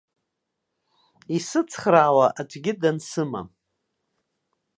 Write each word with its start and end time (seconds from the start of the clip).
Исыцхраауа 1.35 2.27
аӡәгьы 2.39 2.73
дансымам. 2.81 3.47